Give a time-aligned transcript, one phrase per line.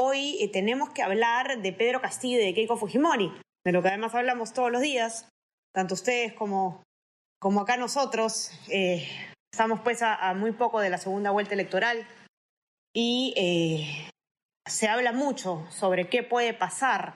[0.00, 3.32] hoy eh, tenemos que hablar de Pedro Castillo y de Keiko Fujimori,
[3.64, 5.28] de lo que además hablamos todos los días,
[5.74, 6.82] tanto ustedes como,
[7.40, 8.52] como acá nosotros.
[8.70, 9.08] Eh,
[9.52, 12.06] estamos pues a, muy poco de la segunda vuelta electoral
[12.94, 14.10] y eh,
[14.68, 17.14] se habla mucho sobre qué puede pasar.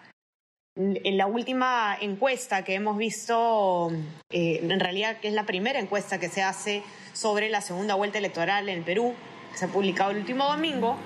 [0.75, 3.93] En la última encuesta que hemos visto,
[4.31, 8.71] en realidad que es la primera encuesta que se hace sobre la segunda vuelta electoral
[8.71, 9.15] en Perú,
[9.55, 10.97] se ha publicado el último domingo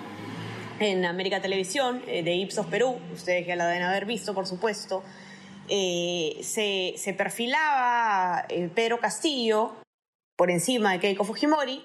[0.78, 5.02] en América Televisión eh, de Ipsos Perú, ustedes ya la deben haber visto, por supuesto,
[5.68, 9.74] eh, se, perfilaba eh, Pedro Castillo
[10.36, 11.84] por encima de Keiko Fujimori.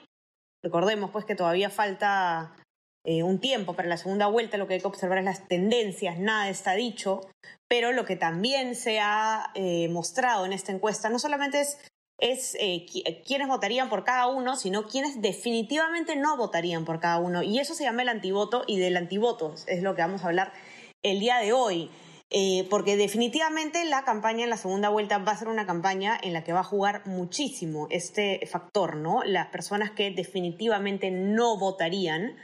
[0.64, 2.56] Recordemos pues que todavía falta
[3.04, 6.20] eh, un tiempo para la segunda vuelta, lo que hay que observar es las tendencias,
[6.20, 7.22] nada está dicho,
[7.68, 9.52] pero lo que también se ha
[9.90, 11.80] mostrado en esta encuesta no solamente es
[12.22, 12.86] es eh,
[13.26, 17.44] quiénes votarían por cada uno, sino quienes definitivamente no votarían por cada uno.
[17.44, 20.54] Y eso se llama el antivoto y del antivoto es lo que vamos a hablar
[21.04, 21.90] el día de hoy.
[22.34, 26.32] Eh, porque definitivamente la campaña en la segunda vuelta va a ser una campaña en
[26.32, 29.22] la que va a jugar muchísimo este factor, ¿no?
[29.26, 32.38] Las personas que definitivamente no votarían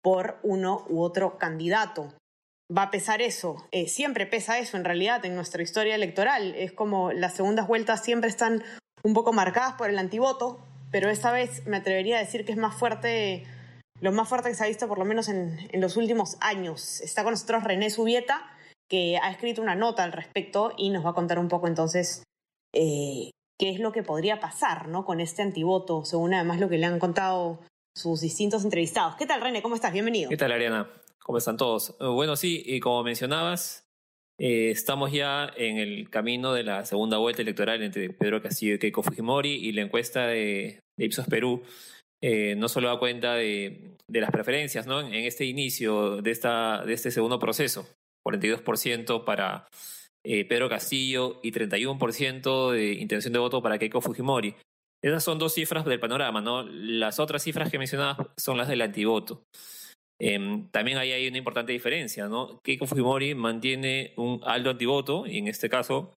[0.00, 2.14] por uno u otro candidato.
[2.74, 6.54] Va a pesar eso, eh, siempre pesa eso en realidad en nuestra historia electoral.
[6.54, 8.62] Es como las segundas vueltas siempre están
[9.02, 10.58] un poco marcadas por el antivoto,
[10.90, 13.44] pero esta vez me atrevería a decir que es más fuerte,
[14.00, 17.00] lo más fuerte que se ha visto por lo menos en, en los últimos años.
[17.00, 18.46] Está con nosotros René Subieta,
[18.88, 22.24] que ha escrito una nota al respecto y nos va a contar un poco entonces
[22.74, 25.04] eh, qué es lo que podría pasar ¿no?
[25.04, 27.60] con este antivoto, según además lo que le han contado
[27.94, 29.16] sus distintos entrevistados.
[29.16, 29.62] ¿Qué tal, René?
[29.62, 29.92] ¿Cómo estás?
[29.92, 30.28] Bienvenido.
[30.28, 30.90] ¿Qué tal, Ariana?
[31.20, 31.96] ¿Cómo están todos?
[32.00, 33.81] Bueno, sí, y como mencionabas,
[34.44, 38.78] eh, estamos ya en el camino de la segunda vuelta electoral entre Pedro Castillo y
[38.80, 41.62] Keiko Fujimori y la encuesta de, Ipsos Perú
[42.20, 45.00] eh, no solo da cuenta de, las preferencias ¿no?
[45.00, 47.88] en, este inicio de, esta, de este segundo proceso,
[48.26, 49.68] 42% para
[50.26, 54.56] eh, Pedro Castillo y 31% de intención de voto para Keiko Fujimori.
[55.04, 56.64] Esas son dos cifras del panorama, ¿no?
[56.64, 59.44] Las otras cifras que mencionaba son las del antivoto.
[60.24, 60.38] Eh,
[60.70, 62.60] también ahí hay una importante diferencia, ¿no?
[62.62, 66.14] Keiko Fujimori mantiene un alto antivoto y en este caso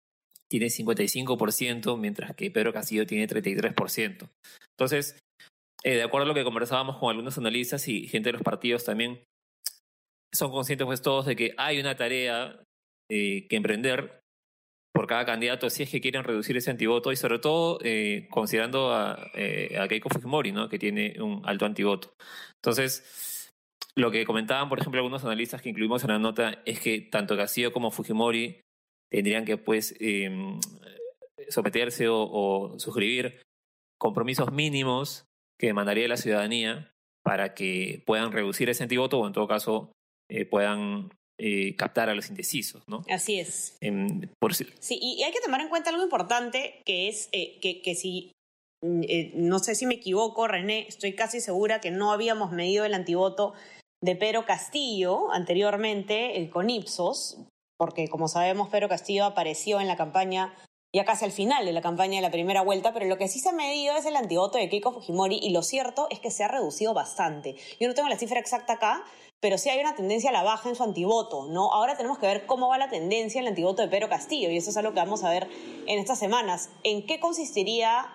[0.48, 4.30] tiene 55%, mientras que Pedro Castillo tiene 33%.
[4.78, 5.18] Entonces,
[5.84, 8.86] eh, de acuerdo a lo que conversábamos con algunos analistas y gente de los partidos
[8.86, 9.24] también,
[10.32, 12.62] son conscientes pues todos de que hay una tarea
[13.10, 14.20] eh, que emprender
[14.94, 18.94] por cada candidato si es que quieren reducir ese antivoto y sobre todo eh, considerando
[18.94, 20.70] a, a Keiko Fujimori, ¿no?
[20.70, 22.14] que tiene un alto antivoto.
[22.64, 23.45] Entonces,
[23.98, 27.38] lo que comentaban, por ejemplo, algunos analistas que incluimos en la nota es que tanto
[27.38, 28.62] Castillo como Fujimori
[29.10, 30.60] tendrían que pues eh,
[31.50, 33.42] someterse o, o, suscribir
[33.98, 35.26] compromisos mínimos
[35.60, 36.92] que demandaría la ciudadanía
[37.24, 39.92] para que puedan reducir ese antivoto o en todo caso
[40.30, 43.04] eh, puedan eh, captar a los indecisos, ¿no?
[43.10, 43.78] Así es.
[44.40, 44.54] Por...
[44.54, 48.32] Sí, y hay que tomar en cuenta algo importante que es eh, que, que si
[48.84, 52.94] eh, no sé si me equivoco, René, estoy casi segura que no habíamos medido el
[52.94, 53.54] antivoto
[54.06, 57.40] de Pedro Castillo anteriormente eh, con Ipsos,
[57.76, 60.54] porque como sabemos, Pedro Castillo apareció en la campaña
[60.96, 63.40] ya casi al final de la campaña de la primera vuelta, pero lo que sí
[63.40, 66.44] se ha medido es el antivoto de Keiko Fujimori y lo cierto es que se
[66.44, 67.56] ha reducido bastante.
[67.80, 69.04] Yo no tengo la cifra exacta acá,
[69.42, 71.74] pero sí hay una tendencia a la baja en su antivoto, ¿no?
[71.74, 74.58] Ahora tenemos que ver cómo va la tendencia en el antivoto de Pedro Castillo y
[74.58, 75.50] eso es algo que vamos a ver
[75.88, 76.70] en estas semanas.
[76.84, 78.06] ¿En qué consistiría,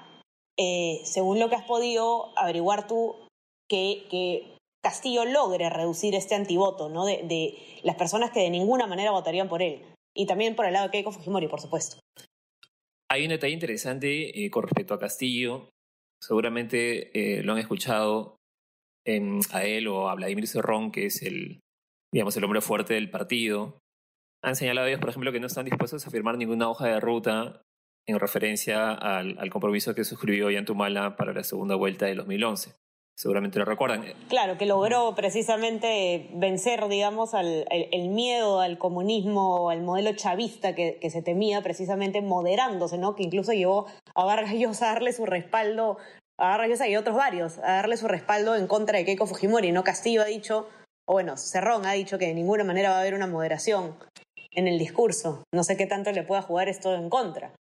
[0.57, 3.17] eh, según lo que has podido averiguar tú,
[3.69, 7.05] que Castillo logre reducir este antivoto, ¿no?
[7.05, 9.83] De, de las personas que de ninguna manera votarían por él.
[10.15, 11.99] Y también por el lado de Keiko Fujimori, por supuesto.
[13.11, 15.69] Hay un detalle interesante eh, con respecto a Castillo.
[16.23, 18.37] Seguramente eh, lo han escuchado
[19.07, 21.61] eh, a él o a Vladimir Cerrón, que es el,
[22.13, 23.79] digamos, el hombre fuerte del partido.
[24.43, 27.63] Han señalado ellos, por ejemplo, que no están dispuestos a firmar ninguna hoja de ruta
[28.09, 32.80] en referencia al, al compromiso que suscribió Yantumala para la segunda vuelta de 2011
[33.21, 34.03] seguramente lo recuerdan.
[34.31, 40.75] Claro, que logró precisamente vencer, digamos, al, el, el, miedo al comunismo, al modelo chavista
[40.75, 43.15] que, que, se temía, precisamente moderándose, ¿no?
[43.15, 45.99] Que incluso llevó a Vargas Llosa a darle su respaldo,
[46.39, 49.71] a Vargas Llosa y otros varios, a darle su respaldo en contra de Keiko Fujimori,
[49.71, 49.85] ¿no?
[49.85, 50.67] Castillo ha dicho,
[51.07, 53.97] o bueno, Cerrón ha dicho que de ninguna manera va a haber una moderación
[54.53, 55.45] en el discurso.
[55.55, 57.53] No sé qué tanto le pueda jugar esto en contra.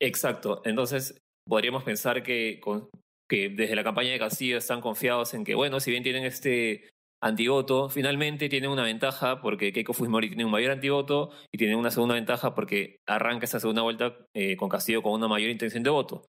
[0.00, 0.60] Exacto.
[0.64, 1.16] Entonces,
[1.46, 2.60] podríamos pensar que,
[3.28, 6.88] que desde la campaña de Castillo están confiados en que, bueno, si bien tienen este
[7.22, 11.90] antivoto, finalmente tienen una ventaja porque Keiko Fujimori tiene un mayor antivoto y tiene una
[11.90, 15.90] segunda ventaja porque arranca esa segunda vuelta eh, con Castillo con una mayor intención de
[15.90, 16.24] voto.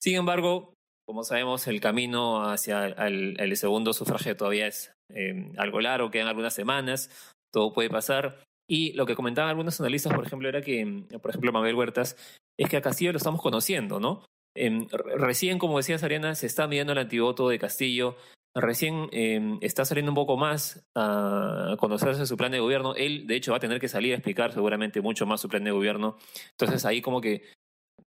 [0.00, 0.74] Sin embargo,
[1.06, 6.54] como sabemos, el camino hacia el, segundo sufragio todavía es eh, algo largo, quedan algunas
[6.54, 8.42] semanas, todo puede pasar.
[8.68, 12.16] Y lo que comentaban algunos analistas, por ejemplo, era que, por ejemplo, Mabel Huertas,
[12.56, 14.24] es que a Castillo lo estamos conociendo, ¿no?
[14.60, 14.86] Em,
[15.16, 18.16] recién, como decías, Ariana, se está midiendo el antivoto de Castillo.
[18.54, 22.94] Recién em, está saliendo un poco más a conocerse su plan de gobierno.
[22.94, 25.64] Él, de hecho, va a tener que salir a explicar seguramente mucho más su plan
[25.64, 26.18] de gobierno.
[26.58, 27.42] Entonces, ahí como que,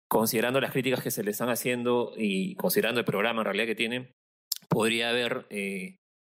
[0.09, 3.75] considerando las críticas que se le están haciendo y considerando el programa en realidad que
[3.75, 4.11] tiene,
[4.67, 5.95] podría haber eh,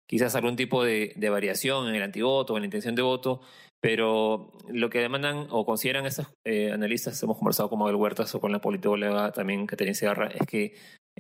[0.07, 3.41] quizás algún tipo de, variación en el antivoto, en la intención de voto,
[3.85, 8.41] pero lo que demandan o consideran estos eh, analistas, hemos conversado con Mabel Huertas o
[8.41, 10.75] con la politóloga también Caterina Segarra, es que,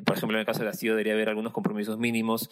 [0.06, 2.48] por ejemplo, en el caso de Castillo debería haber algunos compromisos mínimos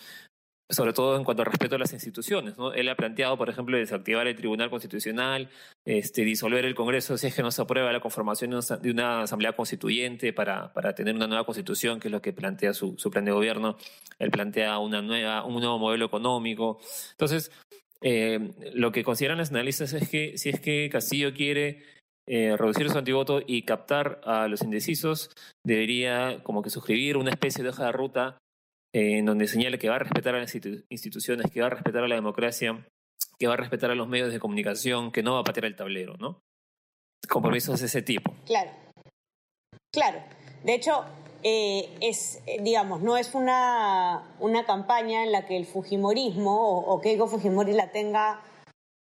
[0.68, 2.56] sobre todo en cuanto al respeto a las instituciones.
[2.56, 2.72] ¿no?
[2.72, 5.50] Él ha planteado, por ejemplo, desactivar el Tribunal Constitucional,
[5.84, 8.50] este, disolver el Congreso si es que no se aprueba la conformación
[8.80, 12.72] de una, asamblea constituyente para, para, tener una nueva constitución, que es lo que plantea
[12.72, 13.76] su, su plan de gobierno.
[14.18, 16.78] Él plantea una nueva, un nuevo modelo económico.
[17.12, 17.50] Entonces,
[18.02, 21.82] eh, lo que consideran los analistas es que si es que Castillo quiere
[22.28, 25.30] eh, reducir su antivoto y captar a los indecisos,
[25.64, 28.38] debería como que suscribir una especie de hoja de ruta
[28.94, 32.08] en donde señale que va a respetar a las instituciones, que va a respetar a
[32.08, 32.86] la democracia,
[33.38, 35.76] que va a respetar a los medios de comunicación, que no va a patear el
[35.76, 36.40] tablero, ¿no?
[37.28, 38.34] Compromisos de ese tipo.
[38.44, 38.70] Claro.
[39.92, 40.22] Claro.
[40.64, 41.04] De hecho,
[41.42, 47.10] eh, es, digamos, no es una, una campaña en la que el Fujimorismo o, que
[47.10, 48.40] Keiko Fujimori la tenga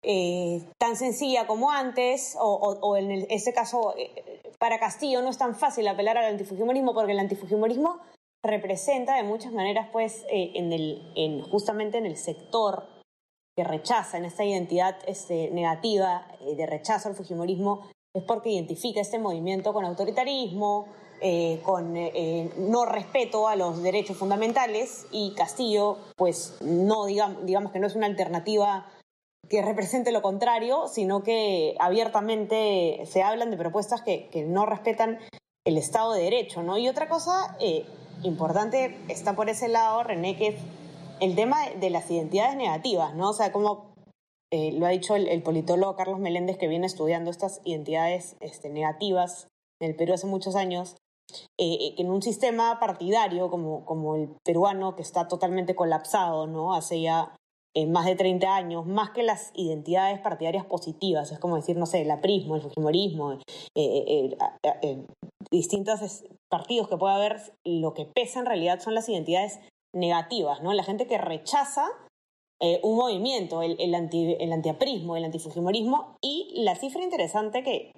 [0.03, 5.55] eh, tan sencilla como antes, o, en este caso, eh, para Castillo no es tan
[5.55, 8.01] fácil apelar al antifujimorismo porque el antifujimorismo
[8.45, 12.87] representa de muchas maneras, pues, eh, en el, en, justamente en el sector
[13.57, 19.01] que rechaza, en esta identidad este, negativa eh, de rechazo al Fujimorismo, es porque identifica
[19.01, 20.87] este movimiento con autoritarismo,
[21.21, 27.87] eh, con no respeto a los derechos fundamentales y Castillo, pues no digamos, que no
[27.87, 28.87] es una alternativa
[29.49, 35.19] que represente lo contrario, sino que abiertamente se hablan de propuestas que, no respetan
[35.65, 36.79] el Estado de Derecho, ¿no?
[36.79, 37.57] Y otra cosa
[38.23, 40.57] importante está por ese lado, René, que es
[41.21, 43.31] el tema de las identidades negativas, ¿no?
[43.31, 43.94] O sea, como
[44.51, 49.49] eh, lo ha dicho el, politólogo Carlos Meléndez, que viene estudiando estas identidades este, negativas
[49.81, 50.97] en el Perú hace muchos años,
[51.59, 56.75] eh, eh, que en un sistema partidario como, el peruano, que está totalmente colapsado, ¿no?
[56.75, 57.35] Hace ya
[57.89, 62.03] más de 30 años, más que las identidades partidarias positivas, es como decir, no sé,
[62.03, 63.41] el aprismo, el fujimorismo,
[65.51, 69.59] distintos partidos que puede haber, lo que pesa en realidad son las identidades
[69.93, 70.73] negativas, ¿no?
[70.73, 71.89] La gente que rechaza
[72.61, 77.93] eh, un movimiento, el, anti, el antiaprismo, el antifujimorismo, y la cifra interesante que,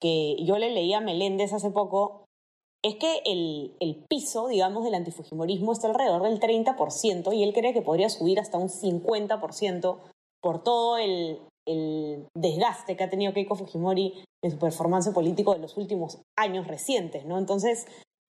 [0.00, 2.24] que yo le leí a Meléndez hace poco
[2.84, 7.72] es que el, el, piso, digamos, del antifujimorismo está alrededor del 30% y él cree
[7.72, 9.98] que podría subir hasta un 50%
[10.40, 15.60] por todo el, el desgaste que ha tenido Keiko Fujimori en su performance político de
[15.60, 17.38] los últimos años recientes, ¿no?
[17.38, 17.86] Entonces,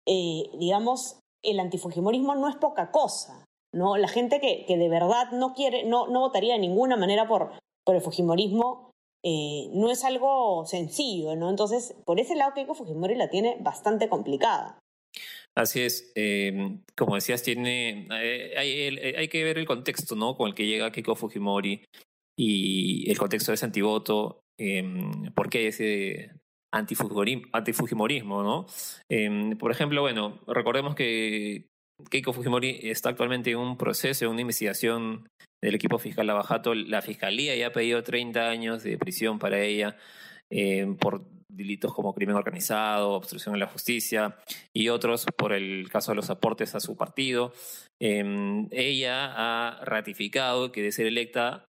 [0.07, 3.44] eh, digamos, el antifujimorismo no es poca cosa,
[3.75, 3.97] ¿no?
[3.97, 7.53] La gente que, que de verdad no quiere, no, no votaría de ninguna manera por,
[7.85, 8.91] por el fujimorismo,
[9.27, 11.49] eh, no es algo sencillo, ¿no?
[11.49, 14.79] Entonces, por ese lado, Keiko Fujimori la tiene bastante complicada.
[15.57, 20.37] Así es, em, como decías, tiene, eh, hay, hay, que ver el contexto ¿no?
[20.37, 21.85] con el que llega Keiko Fujimori
[22.37, 24.85] y el contexto de ese antivoto, eh,
[25.35, 26.33] por qué ese
[26.73, 28.67] antifujimorismo, ¿no?
[29.09, 31.69] Em, por ejemplo, bueno, recordemos que
[32.11, 35.29] Keiko Fujimori está actualmente en un proceso, en una investigación
[35.63, 36.75] del equipo fiscal Lavajato.
[36.75, 39.97] La fiscalía ya ha pedido 30 años de prisión para ella
[40.51, 44.37] em, por delitos como crimen organizado, obstrucción a la justicia
[44.73, 47.53] y otros por el caso de los aportes a su partido.
[48.01, 51.65] ella ha ratificado que de ser electa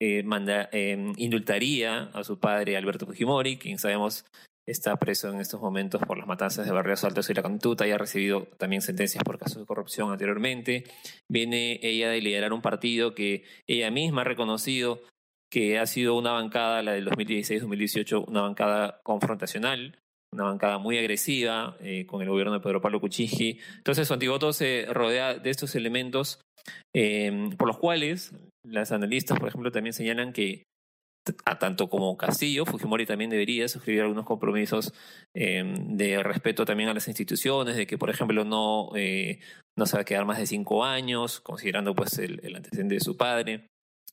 [0.00, 0.24] eh,
[0.72, 4.24] em, indultaría a su padre Alberto Fujimori, quien sabemos
[4.66, 7.92] está preso en estos momentos por las matanzas de Barrios Altos y la Cantuta y
[7.92, 10.84] ha recibido también sentencias por casos de corrupción anteriormente.
[11.30, 15.00] Viene ella de liderar un partido que ella misma ha reconocido
[15.50, 19.96] que ha sido una bancada, la del 2016-2018, una bancada confrontacional,
[20.32, 23.60] una bancada muy agresiva eh, con el gobierno de Pedro Pablo Kuczynski.
[23.76, 26.40] Entonces su antivoto se rodea de estos elementos
[26.94, 30.64] eh, por los cuales las analistas, por ejemplo, también señalan que
[31.44, 34.92] a tanto como Castillo, Fujimori también debería suscribir algunos compromisos
[35.34, 39.40] eh, de respeto también a las instituciones, de que, por ejemplo, no, eh,
[39.76, 43.16] no se va a quedar más de cinco años, considerando pues el, antecedente de su
[43.16, 43.66] padre,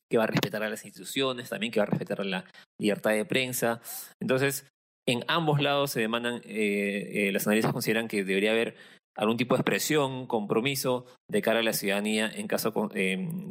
[0.10, 2.46] que va a respetar a las instituciones, también que va a respetar la
[2.80, 3.82] libertad de prensa.
[4.22, 4.68] Entonces,
[5.08, 8.76] en ambos lados se demandan, eh, las analistas consideran que debería haber
[9.16, 12.74] algún tipo de expresión, compromiso de cara a la ciudadanía en caso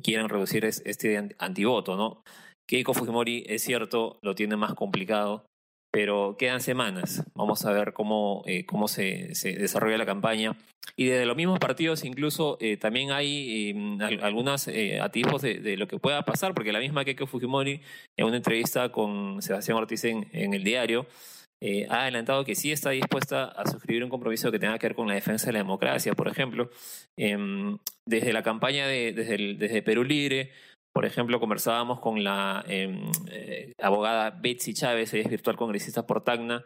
[0.02, 2.22] quieran reducir este antivoto, ¿no?
[2.66, 5.44] Keiko Fujimori, es cierto, lo tiene más complicado,
[5.92, 7.22] pero quedan semanas.
[7.34, 10.56] Vamos a ver cómo, eh, cómo se, se, desarrolla la campaña.
[10.96, 14.68] Y desde los mismos partidos incluso eh, también hay eh, algunos
[15.00, 17.82] atisbos de, de, lo que pueda pasar, porque la misma Keiko Fujimori,
[18.16, 21.06] en una entrevista con Sebastián Ortiz en, en el diario,
[21.90, 25.06] ha adelantado que sí está dispuesta a suscribir un compromiso que tenga que ver con
[25.06, 26.70] la defensa de la democracia, por ejemplo.
[27.16, 30.50] Em, desde la campaña de, desde, el, desde Perú Libre,
[30.92, 36.22] por ejemplo, conversábamos con la eh, eh, abogada Betsy Chávez, ella es virtual congresista por
[36.22, 36.64] Tacna,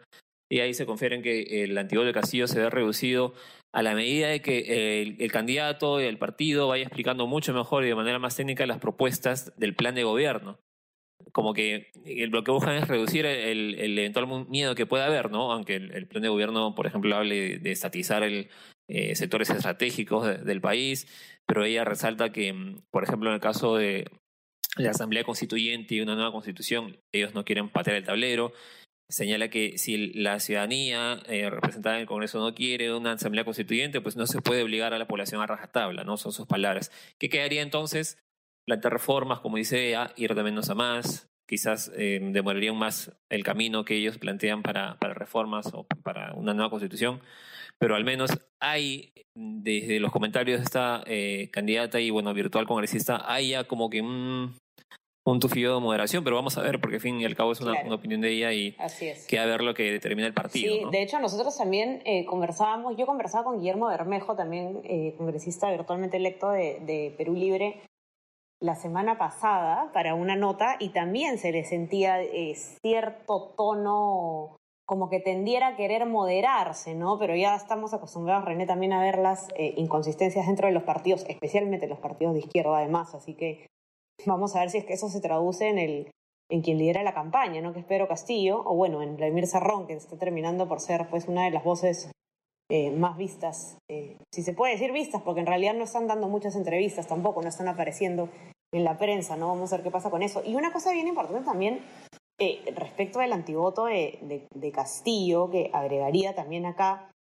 [0.49, 3.33] y ahí se confieren que el antiguo de Castillo se ve reducido
[3.73, 7.89] a la medida de que el, candidato y el partido vaya explicando mucho mejor y
[7.89, 10.57] de manera más técnica las propuestas del plan de gobierno.
[11.33, 11.91] Como que
[12.29, 15.51] lo que buscan es reducir el, eventual miedo que pueda haber, ¿no?
[15.51, 18.49] Aunque el, plan de gobierno, por ejemplo, hable de estatizar el,
[18.87, 21.07] eh, sectores estratégicos de, del país,
[21.45, 24.09] pero ella resalta que, mm, por ejemplo, en el caso de
[24.77, 28.53] la Asamblea Constituyente y una nueva constitución, ellos no quieren patear el tablero.
[29.09, 34.01] Señala que si la ciudadanía eh, representada en el Congreso no quiere una Asamblea Constituyente,
[34.01, 36.17] pues no se puede obligar a la población a rajatabla, ¿no?
[36.17, 36.91] Son sus palabras.
[37.17, 38.17] ¿Qué quedaría entonces?
[38.65, 43.45] Plantear reformas, como dice ella, ir de menos a más, quizás eh, demorarían más el
[43.45, 47.21] camino que ellos plantean para, para reformas o para una nueva constitución
[47.79, 53.21] pero al menos hay, desde los comentarios de esta eh, candidata y, bueno, virtual congresista,
[53.31, 54.55] hay ya como que un,
[55.25, 57.61] un tufillo de moderación, pero vamos a ver, porque al fin y al cabo es
[57.61, 57.87] una, claro.
[57.87, 58.75] una opinión de ella y
[59.27, 60.73] queda ver lo que determina el partido.
[60.73, 60.91] Sí, ¿no?
[60.91, 66.17] de hecho nosotros también eh, conversábamos, yo conversaba con Guillermo Bermejo, también eh, congresista virtualmente
[66.17, 67.81] electo de, de Perú Libre,
[68.59, 74.56] la semana pasada para una nota y también se le sentía eh, cierto tono
[74.87, 77.19] como que tendiera a querer moderarse, ¿no?
[77.19, 81.25] Pero ya estamos acostumbrados, René, también a ver las eh, inconsistencias dentro de los partidos,
[81.27, 83.67] especialmente los partidos de izquierda además, así que
[84.25, 86.11] vamos a ver si es que eso se traduce en el
[86.49, 87.73] en quien lidera la campaña, ¿no?
[87.73, 91.27] Que es Pedro Castillo, o bueno, en Vladimir Sarrón, que está terminando por ser pues
[91.27, 92.09] una de las voces
[92.69, 96.29] eh, más vistas, eh, si se puede decir vistas, porque en realidad no están dando
[96.29, 98.29] muchas entrevistas tampoco, no están apareciendo
[98.73, 99.49] en la prensa, ¿no?
[99.49, 100.41] Vamos a ver qué pasa con eso.
[100.45, 101.81] Y una cosa bien importante también
[102.39, 107.11] eh, respecto del antivoto de, Castillo, que agregaría también acá,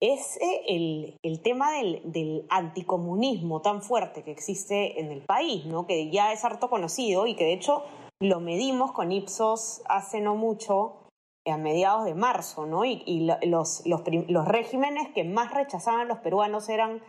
[0.00, 5.64] es eh, el, el, tema del, del, anticomunismo tan fuerte que existe en el país,
[5.66, 5.86] ¿no?
[5.86, 7.84] que ya es harto conocido y que de hecho
[8.20, 11.04] lo medimos con Ipsos hace no mucho,
[11.46, 12.84] a mediados de marzo, ¿no?
[12.84, 17.02] y, y los, los, los, regímenes que más rechazaban los peruanos eran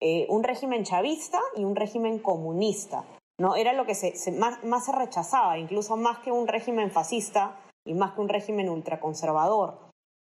[0.00, 3.04] eh, un régimen chavista y un régimen comunista.
[3.38, 3.56] ¿No?
[3.56, 7.58] Era lo que se, se, más, más, se rechazaba, incluso más que un régimen fascista
[7.86, 9.78] y más que un régimen ultraconservador.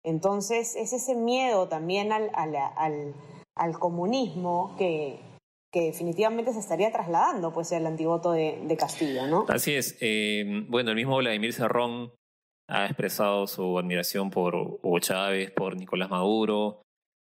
[0.04, 3.14] Entonces, es ese miedo también al, al,
[3.56, 5.20] al, comunismo que,
[5.74, 9.46] que, definitivamente se estaría trasladando pues al antivoto de, de Castillo, ¿no?
[9.50, 9.98] Así es.
[10.00, 12.14] Eh, bueno, el mismo Vladimir Cerrón
[12.70, 16.82] ha expresado su admiración por Hugo Chávez, por Nicolás Maduro,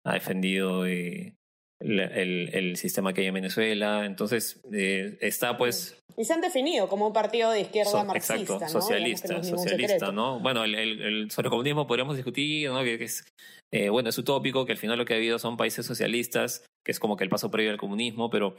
[0.05, 1.35] ha defendido eh,
[1.81, 4.05] el, el, sistema que hay en Venezuela.
[4.05, 5.97] Entonces, eh, está pues...
[6.17, 10.39] Y se han definido como un partido de izquierda so, marxista, socialista, no socialista, ¿no?
[10.41, 12.83] Bueno, el, el, sobre el comunismo podríamos discutir, ¿no?
[12.83, 13.25] Que, que es,
[13.73, 16.93] eh, bueno, es utópico, que al final lo que ha habido son países socialistas, que
[16.93, 18.57] es como que el paso previo al comunismo, pero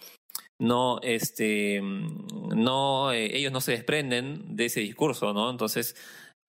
[0.59, 5.49] no, este, no, eh, ellos no se desprenden de ese discurso, ¿no?
[5.49, 5.95] Entonces,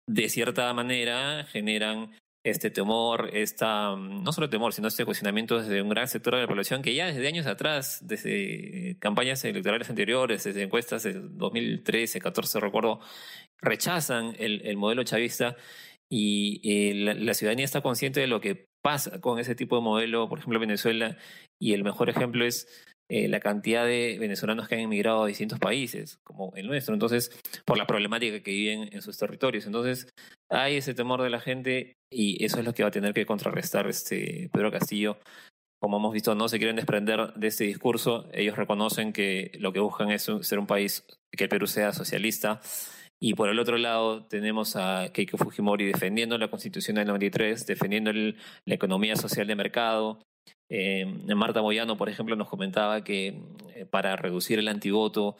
[0.08, 2.12] de cierta manera, generan
[2.42, 6.48] este temor, esta, no solo temor, sino este cuestionamiento desde un gran sector de la
[6.48, 12.60] población que ya desde años atrás, desde campañas electorales anteriores, desde encuestas de 2013, 14,
[12.60, 13.00] recuerdo,
[13.60, 15.56] rechazan el, el modelo chavista
[16.08, 19.82] y eh, la, la, ciudadanía está consciente de lo que pasa con ese tipo de
[19.82, 21.16] modelo, por ejemplo, Venezuela,
[21.60, 22.66] y el mejor ejemplo es
[23.12, 27.32] eh, la cantidad de venezolanos que han emigrado a distintos países, como el nuestro, entonces,
[27.64, 29.66] por la problemática que viven en sus territorios.
[29.66, 30.08] Entonces,
[30.48, 33.26] hay ese temor de la gente y eso es lo que va a tener que
[33.26, 35.18] contrarrestar este Pedro Castillo.
[35.80, 38.28] Como hemos visto, no se quieren desprender de este discurso.
[38.32, 42.60] Ellos reconocen que lo que buscan es ser un país, que el Perú sea socialista.
[43.20, 48.10] Y por el otro lado tenemos a Keiko Fujimori defendiendo la Constitución del 93, defendiendo
[48.10, 50.22] el, la economía social de mercado,
[50.70, 53.42] Eh, Marta Moyano, por ejemplo, nos comentaba que
[53.74, 55.36] eh, para reducir el antivoto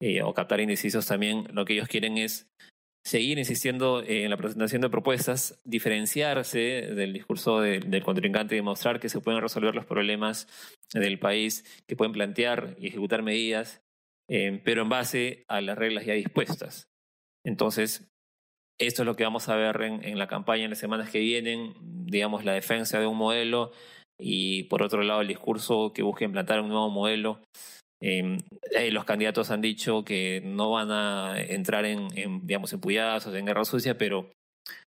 [0.00, 2.48] eh, o captar indecisos también lo que ellos quieren es
[3.04, 9.08] seguir insistiendo en la presentación de propuestas, diferenciarse del discurso del contrincante y demostrar que
[9.08, 10.46] se pueden resolver los problemas
[10.92, 13.82] del país, que pueden plantear y ejecutar medidas,
[14.28, 16.90] pero en base a las reglas ya dispuestas.
[17.44, 18.08] Entonces,
[18.78, 21.18] esto es lo que vamos a ver en, en la campaña en las semanas que
[21.18, 21.74] vienen,
[22.06, 23.72] digamos, la defensa de un modelo
[24.22, 27.40] y por otro lado el discurso que busca implantar un nuevo modelo.
[28.00, 28.38] Em,
[28.72, 32.08] eh, los candidatos han dicho que no van a entrar en,
[32.44, 34.30] digamos, en puyazos, en guerra sucia, pero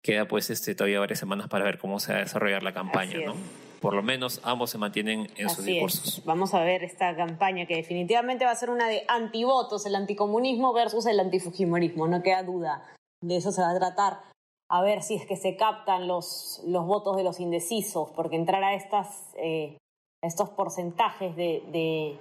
[0.03, 3.19] queda pues este, todavía varias semanas para ver cómo se va a desarrollar la campaña,
[3.25, 3.35] ¿no?
[3.81, 6.23] Por lo menos ambos se mantienen en sus discursos.
[6.23, 10.71] Vamos a ver esta campaña que definitivamente va a ser una de antivotos, el anticomunismo
[10.73, 12.89] versus el antifujimorismo, no queda duda.
[13.21, 14.32] De eso se va a tratar
[14.69, 18.63] a ver si es que se captan los, los votos de los indecisos, porque entrar
[18.63, 19.77] a estas, eh,
[20.23, 22.19] estos porcentajes de,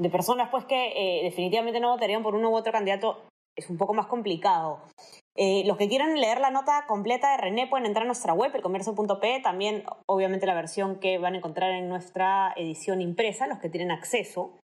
[0.00, 3.18] de, personas pues que eh, definitivamente no votarían por uno u otro candidato
[3.56, 4.80] es un poco más complicado.
[5.34, 8.54] Eh, los que quieran leer la nota completa de René pueden entrar a nuestra web,
[8.54, 13.68] elcomercio.p, también obviamente la versión que van a encontrar en nuestra edición impresa, los que
[13.68, 14.58] tienen acceso.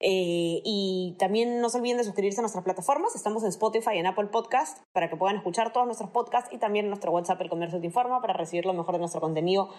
[0.00, 3.16] Eh, y también no se olviden de suscribirse a nuestras plataformas.
[3.16, 6.58] Estamos en Spotify y en Apple Podcast para que puedan escuchar todos nuestros podcasts y
[6.58, 9.70] también en nuestro WhatsApp El Comercio Te Informa para recibir lo mejor de nuestro contenido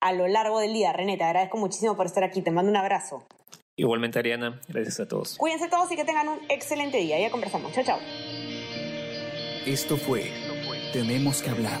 [0.00, 0.92] a lo largo del día.
[0.92, 2.42] René, te agradezco muchísimo por estar aquí.
[2.42, 3.24] Te mando un abrazo.
[3.76, 4.60] Igualmente, Ariana.
[4.68, 5.36] Gracias a todos.
[5.38, 7.20] Cuídense todos y que tengan un excelente día.
[7.20, 7.72] Ya conversamos.
[7.72, 7.98] Chao, chao.
[9.66, 10.32] Esto fue
[10.92, 11.80] Tenemos que hablar